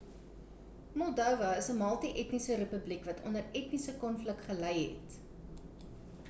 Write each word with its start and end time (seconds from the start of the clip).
moldova 1.01 1.49
is 1.59 1.67
'n 1.73 1.75
multi-etniese 1.81 2.57
republiek 2.63 3.05
wat 3.09 3.21
onder 3.31 3.45
etniese 3.61 3.95
konflik 4.05 4.43
gelei 4.49 4.75
het 4.87 5.21